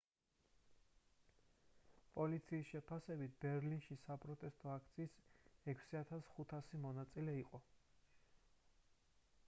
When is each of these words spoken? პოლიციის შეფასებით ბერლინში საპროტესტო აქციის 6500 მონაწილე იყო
პოლიციის 2.13 2.69
შეფასებით 2.69 3.35
ბერლინში 3.43 3.97
საპროტესტო 4.05 4.71
აქციის 4.77 5.17
6500 5.69 6.79
მონაწილე 6.87 7.35
იყო 7.43 7.61